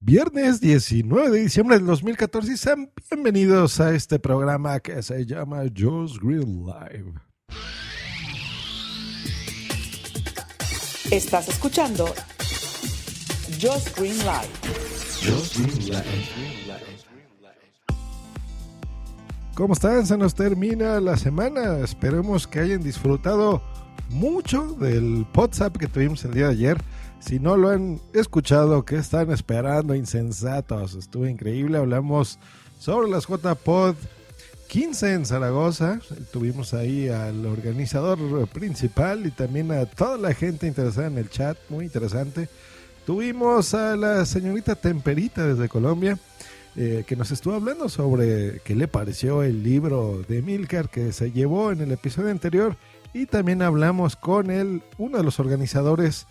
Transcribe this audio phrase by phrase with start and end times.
[0.00, 5.62] Viernes 19 de diciembre del 2014 y sean bienvenidos a este programa que se llama
[5.76, 7.14] Joe's Green Live.
[11.10, 12.06] Estás escuchando
[13.60, 14.52] Joe's Green Live.
[19.54, 20.06] ¿Cómo están?
[20.06, 21.78] Se nos termina la semana.
[21.78, 23.62] Esperemos que hayan disfrutado
[24.10, 26.78] mucho del WhatsApp que tuvimos el día de ayer.
[27.20, 29.94] Si no lo han escuchado, ¿qué están esperando?
[29.94, 30.94] Insensatos.
[30.94, 31.78] Estuvo increíble.
[31.78, 32.38] Hablamos
[32.78, 33.96] sobre las JPod
[34.68, 36.00] 15 en Zaragoza.
[36.32, 41.58] Tuvimos ahí al organizador principal y también a toda la gente interesada en el chat.
[41.68, 42.48] Muy interesante.
[43.04, 46.18] Tuvimos a la señorita Temperita desde Colombia.
[46.76, 51.32] Eh, que nos estuvo hablando sobre qué le pareció el libro de Milcar que se
[51.32, 52.76] llevó en el episodio anterior
[53.12, 56.26] y también hablamos con él, uno de los organizadores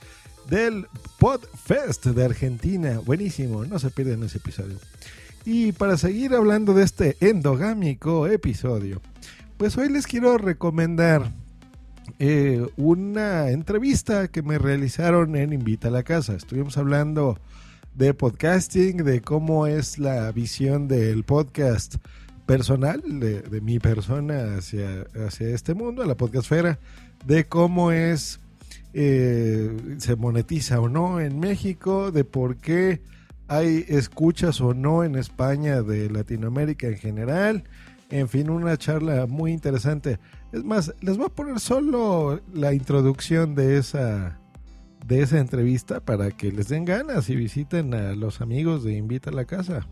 [0.49, 0.87] del
[1.19, 2.99] Podfest de Argentina.
[2.99, 4.77] Buenísimo, no se pierdan ese episodio.
[5.45, 9.01] Y para seguir hablando de este endogámico episodio,
[9.57, 11.31] pues hoy les quiero recomendar
[12.19, 16.33] eh, una entrevista que me realizaron en Invita a la Casa.
[16.33, 17.37] Estuvimos hablando
[17.95, 21.95] de podcasting, de cómo es la visión del podcast
[22.45, 26.79] personal, de, mi persona hacia, hacia este mundo, a la podcastfera,
[27.25, 28.39] de cómo es
[28.99, 33.03] eh, se monetiza o no en México, de por qué
[33.47, 37.63] hay escuchas o no en España de Latinoamérica en general.
[38.09, 40.17] En fin, una charla muy interesante.
[40.51, 44.39] Es más, les voy a poner solo la introducción de esa
[45.05, 49.29] de esa entrevista para que les den ganas y visiten a los amigos de Invita
[49.29, 49.87] a la Casa.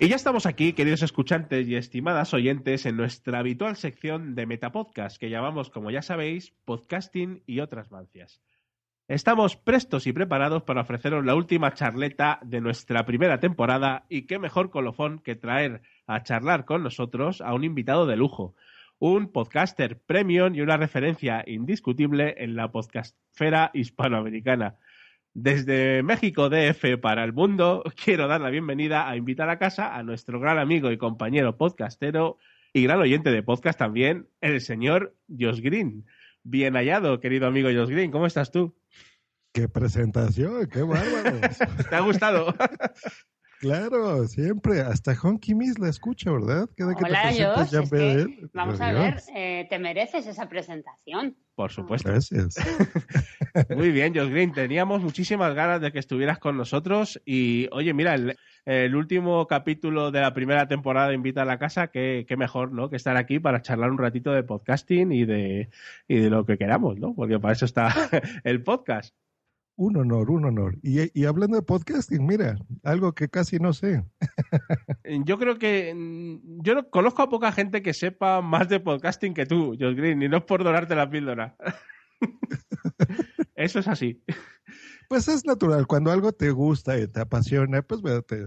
[0.00, 5.18] Y ya estamos aquí, queridos escuchantes y estimadas oyentes, en nuestra habitual sección de Metapodcast,
[5.18, 8.40] que llamamos, como ya sabéis, podcasting y otras mancias.
[9.08, 14.38] Estamos prestos y preparados para ofreceros la última charleta de nuestra primera temporada y qué
[14.38, 18.54] mejor colofón que traer a charlar con nosotros a un invitado de lujo,
[19.00, 24.76] un podcaster premium y una referencia indiscutible en la podcastfera hispanoamericana.
[25.34, 30.02] Desde México DF para el mundo, quiero dar la bienvenida a invitar a casa a
[30.02, 32.38] nuestro gran amigo y compañero podcastero
[32.72, 36.06] y gran oyente de podcast también, el señor Josh Green.
[36.42, 38.76] Bien hallado, querido amigo Josh Green, ¿cómo estás tú?
[39.52, 40.66] ¡Qué presentación!
[40.66, 41.40] ¡Qué bárbaro!
[41.90, 42.54] ¿Te ha gustado?
[43.60, 44.82] Claro, siempre.
[44.82, 46.70] Hasta Honky Miss la escucha, ¿verdad?
[46.76, 51.36] Cada que Hola, te Josh, es que, Vamos a ver, eh, te mereces esa presentación.
[51.58, 52.08] Por supuesto.
[52.08, 52.54] Gracias.
[53.76, 54.52] Muy bien, Josh Green.
[54.52, 57.20] Teníamos muchísimas ganas de que estuvieras con nosotros.
[57.26, 58.14] Y, oye, mira,
[58.64, 62.70] el, último capítulo de la primera temporada de Invita a la Casa, qué, qué mejor,
[62.70, 62.90] ¿no?
[62.90, 65.68] Que estar aquí para charlar un ratito de podcasting y de,
[66.06, 67.12] y de lo que queramos, ¿no?
[67.12, 67.92] Porque para eso está
[68.44, 69.12] el podcast.
[69.78, 70.76] Un honor, un honor.
[70.82, 74.02] Y, hablando de podcasting, mira, algo que casi no sé.
[75.24, 79.34] yo creo que mm, yo no, conozco a poca gente que sepa más de podcasting
[79.34, 81.56] que tú, Josh Green, y no es por dorarte la píldora.
[83.54, 84.20] Eso es así.
[85.08, 88.46] Pues es natural, cuando algo te gusta y te apasiona, pues te,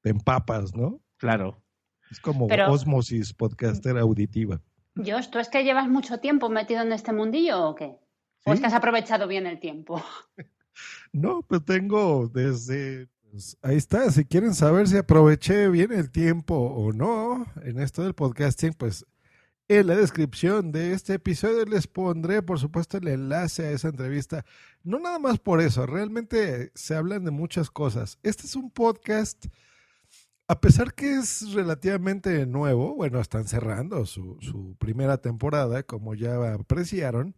[0.00, 1.00] te empapas, ¿no?
[1.18, 1.62] Claro.
[2.10, 4.60] Es como osmosis podcaster auditiva.
[4.96, 7.96] Josh, ¿tú es que llevas mucho tiempo metido en este mundillo o qué?
[8.44, 10.02] ¿O es que has aprovechado bien el tiempo?
[11.12, 13.08] No, pues tengo desde...
[13.30, 18.02] Pues, ahí está, si quieren saber si aproveché bien el tiempo o no en esto
[18.02, 19.04] del podcasting, pues
[19.66, 24.44] en la descripción de este episodio les pondré, por supuesto, el enlace a esa entrevista.
[24.82, 28.18] No nada más por eso, realmente se hablan de muchas cosas.
[28.22, 29.46] Este es un podcast,
[30.48, 36.52] a pesar que es relativamente nuevo, bueno, están cerrando su, su primera temporada, como ya
[36.52, 37.34] apreciaron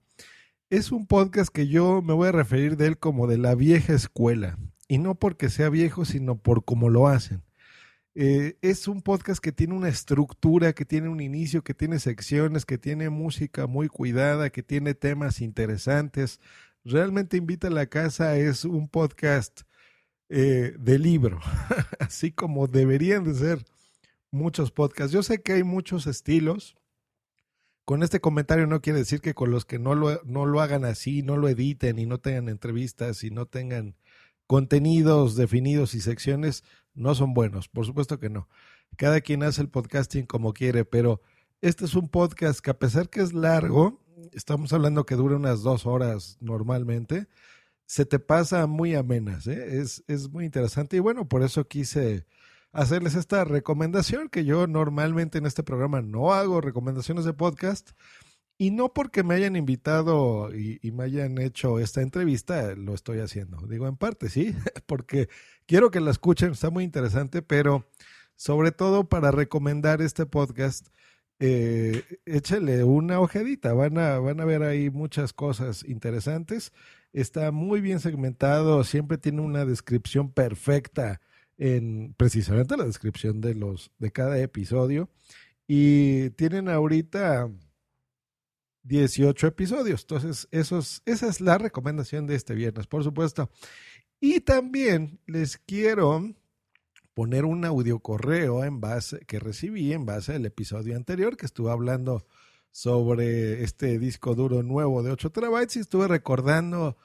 [0.71, 3.95] es un podcast que yo me voy a referir de él como de la vieja
[3.95, 4.59] escuela.
[4.89, 7.43] Y no porque sea viejo, sino por cómo lo hacen.
[8.15, 12.65] Eh, es un podcast que tiene una estructura, que tiene un inicio, que tiene secciones,
[12.65, 16.41] que tiene música muy cuidada, que tiene temas interesantes.
[16.85, 19.63] Realmente Invita a la Casa es un podcast
[20.29, 21.41] eh, de libro,
[22.01, 23.65] así como deberían de ser
[24.31, 25.13] muchos podcasts.
[25.13, 26.77] Yo sé que hay muchos estilos,
[27.87, 30.85] con este comentario no quiere decir que con los que no lo, no lo hagan
[30.85, 33.95] así, no lo editen y no tengan entrevistas y no tengan
[34.49, 37.69] contenidos definidos y secciones, no son buenos.
[37.69, 38.49] Por supuesto que no.
[38.97, 41.21] Cada quien hace el podcasting como quiere, pero
[41.61, 45.63] este es un podcast que a pesar que es largo, estamos hablando que dura unas
[45.63, 47.29] dos horas normalmente,
[47.85, 49.79] se te pasa muy amenas, ¿eh?
[49.79, 52.27] es, es muy interesante y bueno, por eso quise
[52.77, 57.93] hacerles esta recomendación que yo normalmente en este programa no hago recomendaciones de podcast
[58.59, 63.67] y no porque me hayan invitado y, me hayan hecho esta entrevista, lo estoy haciendo.
[63.67, 64.55] Digo en parte, sí,
[64.87, 65.29] porque
[65.67, 67.87] quiero que la escuchen, está muy interesante, pero
[68.37, 70.89] sobre todo para recomendar este podcast,
[71.39, 76.73] eh, échale una ojedita, van a, van a ver ahí muchas cosas interesantes.
[77.13, 81.21] Está muy bien segmentado, siempre tiene una descripción perfecta
[81.59, 85.09] en precisamente la descripción de los de cada episodio
[85.67, 87.51] y tienen ahorita
[88.85, 90.03] 18 episodios.
[90.03, 93.51] Entonces, esos, esa es la recomendación de este viernes, por supuesto.
[94.21, 96.35] Y también les quiero
[97.15, 101.71] poner un audio correo en base que recibí en base al episodio anterior que estuve
[101.71, 102.27] hablando
[102.71, 106.97] sobre este disco duro nuevo de 8 terabytes y estuve recordando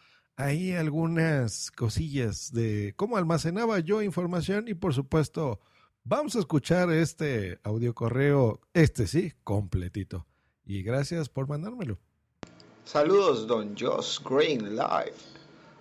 [0.42, 5.60] ahí algunas cosillas de cómo almacenaba yo información y por supuesto
[6.04, 10.26] vamos a escuchar este audio correo, este sí, completito.
[10.66, 12.00] Y gracias por mandármelo.
[12.86, 15.16] Saludos, don Josh Green Live.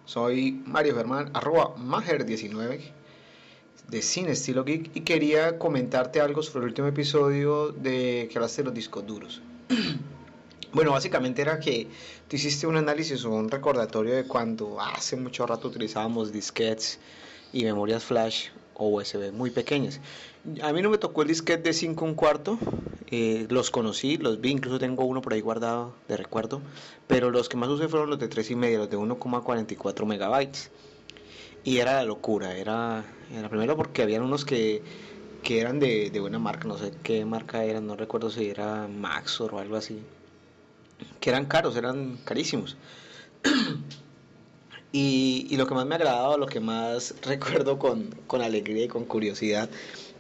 [0.05, 2.81] Soy Mario Germán, arroba Mager19
[3.89, 8.63] de Cine Estilo Geek y quería comentarte algo sobre el último episodio de que hablaste
[8.63, 9.43] de los discos duros.
[10.73, 11.89] Bueno, básicamente era que
[12.29, 17.01] tú hiciste un análisis o un recordatorio de cuando hace mucho rato utilizábamos disquetes
[17.53, 20.01] y memorias flash o USB muy pequeñas.
[20.63, 22.57] A mí no me tocó el disquete de 5 un cuarto,
[23.09, 26.63] eh, los conocí, los vi, incluso tengo uno por ahí guardado de recuerdo,
[27.09, 30.71] pero los que más usé fueron los de 3 y medio, los de 1,44 megabytes.
[31.65, 33.05] Y era la locura, era,
[33.37, 34.83] era primero porque habían unos que,
[35.43, 39.53] que eran de, buena marca, no sé qué marca eran, no recuerdo si era Maxor
[39.55, 40.01] o algo así
[41.21, 42.77] que eran caros, eran carísimos.
[44.93, 49.69] y, lo que más me agradaba, lo que más recuerdo con, alegría y con curiosidad,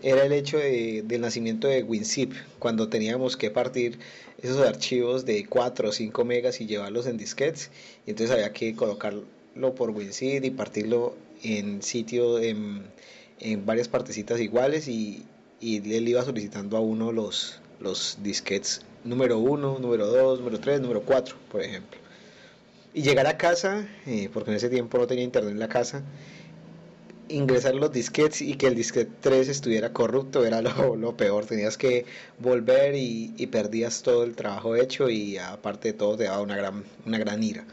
[0.02, 3.98] era el hecho de, del nacimiento de WinZip, cuando teníamos que partir
[4.42, 7.70] esos archivos de 4 o 5 megas y llevarlos en disquetes,
[8.06, 12.88] y entonces había que colocarlo por WinZip y partirlo en sitio, en,
[13.64, 15.24] varias partecitas iguales, y,
[15.60, 20.80] y él iba solicitando a uno los, los disquetes número 1, número 2, número 3,
[20.80, 21.98] número 4, por ejemplo.
[22.92, 26.02] Y llegar a casa, eh, porque en ese tiempo no tenía internet en la casa,
[27.28, 31.46] ingresar los disquetes y que el disquete 3 estuviera corrupto era lo, peor.
[31.46, 32.04] Tenías que
[32.38, 36.84] volver y, perdías todo el trabajo hecho y aparte de todo te daba una gran,
[37.06, 37.64] una gran ira.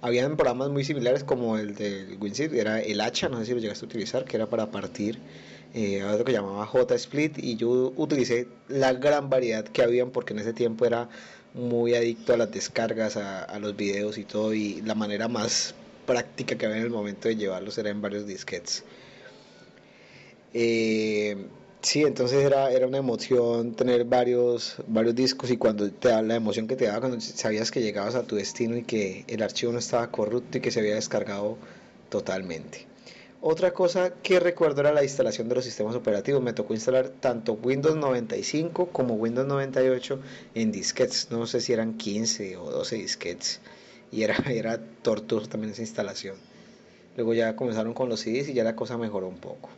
[0.00, 3.60] Habían programas muy similares como el del WinZip, era el hacha, no sé si lo
[3.60, 5.20] llegaste a utilizar, que era para partir
[5.74, 10.40] eh, otro que llamaba J-Split y yo utilicé la gran variedad que habían porque en
[10.40, 11.08] ese tiempo era
[11.54, 15.74] muy adicto a las descargas, a, los videos y todo y la manera más
[16.06, 18.84] práctica que había en el momento de llevarlos era en varios disquetes.
[20.52, 21.46] Eh,
[21.80, 26.34] sí, entonces era, era una emoción tener varios, varios discos y cuando te da la
[26.34, 29.72] emoción que te daba cuando sabías que llegabas a tu destino y que el archivo
[29.72, 31.56] no estaba corrupto y que se había descargado
[32.10, 32.91] totalmente.
[33.44, 36.40] Otra cosa que recuerdo era la instalación de los sistemas operativos.
[36.40, 40.20] Me tocó instalar tanto Windows 95 como Windows 98
[40.54, 41.26] en disquetes.
[41.32, 43.60] No sé si eran 15 o 12 disquetes.
[44.12, 46.36] Y era, era tortuoso también esa instalación.
[47.16, 49.70] Luego ya comenzaron con los CDs y ya la cosa mejoró un poco.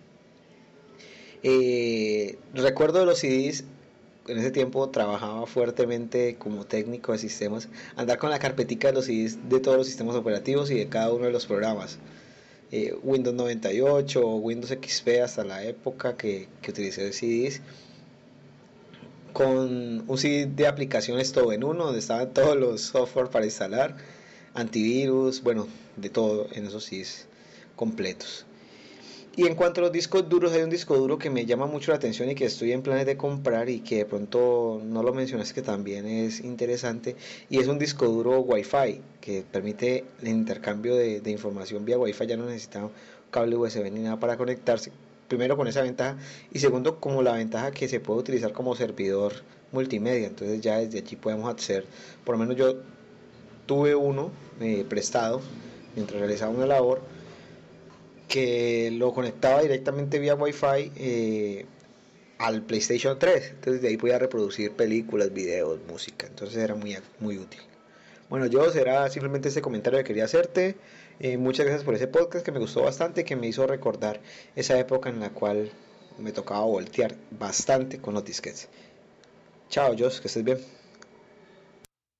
[1.42, 3.64] Eh, recuerdo de los CDs,
[4.28, 9.06] en ese tiempo trabajaba fuertemente como técnico de sistemas, andar con la carpetica de los
[9.06, 11.98] CDs de todos los sistemas operativos y de cada uno de los programas.
[12.76, 17.60] Eh, Windows 98 o Windows XP hasta la época que, que utilicé CDs
[19.32, 23.96] con un CD de aplicaciones todo en uno donde estaban todos los software para instalar
[24.54, 27.28] antivirus bueno de todo en esos CDs
[27.76, 28.44] completos
[29.36, 31.90] y en cuanto a los discos duros, hay un disco duro que me llama mucho
[31.90, 35.12] la atención y que estoy en planes de comprar y que de pronto no lo
[35.12, 37.16] mencionas que también es interesante.
[37.50, 42.26] Y es un disco duro Wi-Fi que permite el intercambio de, información vía Wi-Fi.
[42.26, 42.88] Ya no necesita
[43.32, 44.92] cable USB ni nada para conectarse.
[45.26, 46.16] Primero con esa ventaja
[46.52, 49.32] y segundo como la ventaja que se puede utilizar como servidor
[49.72, 50.28] multimedia.
[50.28, 51.86] Entonces ya desde aquí podemos hacer,
[52.24, 52.76] por lo menos yo
[53.66, 55.40] tuve uno eh, prestado
[55.96, 57.13] mientras realizaba una labor
[58.34, 61.66] que lo conectaba directamente vía Wi-Fi eh,
[62.38, 63.50] al PlayStation 3.
[63.50, 66.26] Entonces de ahí podía reproducir películas, videos, música.
[66.26, 67.60] Entonces era muy, muy útil.
[68.28, 70.74] Bueno, yo será simplemente ese comentario que quería hacerte.
[71.20, 74.20] Eh, muchas gracias por ese podcast que me gustó bastante, que me hizo recordar
[74.56, 75.70] esa época en la cual
[76.18, 78.68] me tocaba voltear bastante con los disquetes.
[79.68, 80.58] Chao, Josh, que estés bien.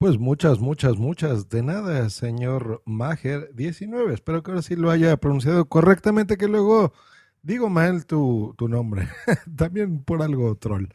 [0.04, 1.48] Pues muchas, muchas, muchas.
[1.48, 4.12] De nada, señor Mager 19.
[4.12, 6.92] Espero que ahora sí lo haya pronunciado correctamente, que luego
[7.40, 9.08] digo mal tu, tu nombre.
[9.56, 10.88] También por algo troll.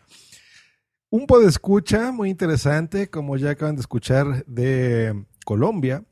[1.10, 6.06] Un escucha muy interesante, como ya acaban de escuchar, de Colombia.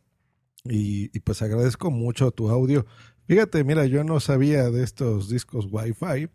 [0.63, 2.87] Y, y, pues agradezco mucho tu audio.
[3.27, 6.31] Fíjate, mira, yo no sabía de estos discos Wi-Fi.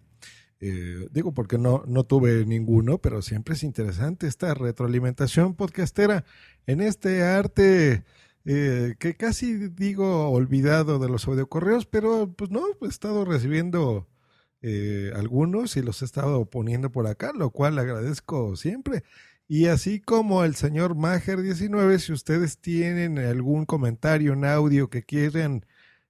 [0.64, 6.24] Eh, digo porque no, no tuve ninguno, pero siempre es interesante esta retroalimentación podcastera
[6.68, 8.04] en este arte
[8.44, 14.06] eh, que casi digo olvidado de los audiocorreos, pero pues no, he estado recibiendo
[14.60, 19.02] eh, algunos y los he estado poniendo por acá, lo cual agradezco siempre.
[19.48, 25.66] Y así como el señor Mager19, si ustedes tienen algún comentario, un audio que quieren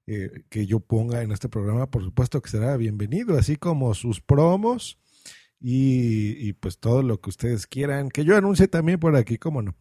[0.07, 4.21] eh, que yo ponga en este programa, por supuesto que será bienvenido, así como sus
[4.21, 4.99] promos
[5.65, 9.77] y, pues todo lo que ustedes quieran, que yo anuncie también por aquí, cómo no.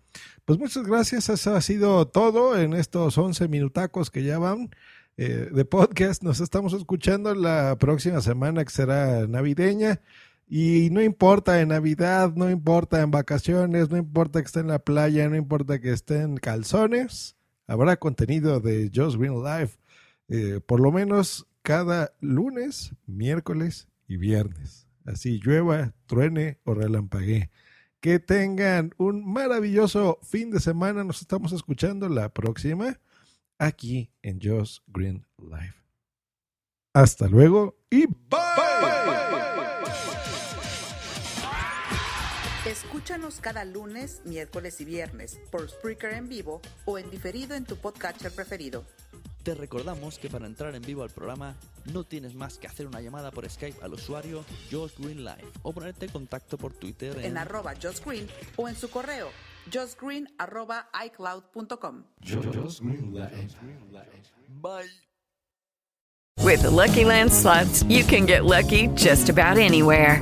[0.46, 4.70] Pues muchas gracias, eso ha sido todo en estos 11 minutacos que ya van
[5.18, 6.22] eh, de podcast.
[6.22, 10.02] Nos estamos escuchando la próxima semana que será navideña.
[10.48, 14.80] Y no importa en Navidad, no importa en vacaciones, no importa que esté en la
[14.80, 17.38] playa, no importa que esté en calzones,
[17.68, 19.81] habrá contenido de Just Green Life
[20.30, 24.88] eh, por lo menos cada lunes, miércoles y viernes.
[25.06, 27.50] Así llueva, truene o relampaguee.
[28.00, 31.04] Que tengan un maravilloso fin de semana.
[31.04, 33.00] Nos estamos escuchando la próxima
[33.60, 35.76] aquí en Just Green Life.
[36.94, 38.72] Hasta luego y bye.
[42.66, 47.76] Escúchanos cada lunes, miércoles y viernes por Spreaker en vivo o en diferido en tu
[47.76, 48.86] podcatcher preferido.
[49.44, 51.56] Te recordamos que para entrar en vivo al programa
[51.86, 55.74] no tienes más que hacer una llamada por Skype al usuario Josh Green Live o
[55.74, 59.30] ponerte en contacto por Twitter en, arroba Josh Green o en su correo
[59.72, 62.04] joshgreen arroba icloud.com.
[64.62, 64.90] Bye.
[66.44, 70.22] With the Lucky Land slots, you can get lucky just about anywhere.